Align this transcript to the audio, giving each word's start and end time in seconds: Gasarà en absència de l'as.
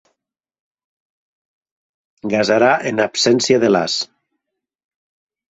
Gasarà 2.33 2.71
en 2.93 3.05
absència 3.05 3.61
de 3.67 3.71
l'as. 3.75 4.01